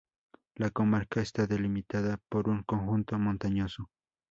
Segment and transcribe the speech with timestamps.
[0.55, 3.91] La comarca está delimitada por un conjunto montañoso.